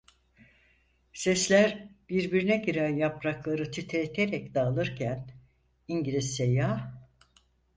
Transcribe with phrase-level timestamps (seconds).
[1.13, 5.31] Sesler, birbirine giren yaprakları titreterek dağılırken
[5.87, 6.93] İngiliz seyyah: